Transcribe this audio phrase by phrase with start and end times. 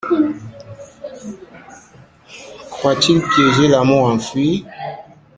[2.71, 4.65] Croit-il piéger l’amour enfui?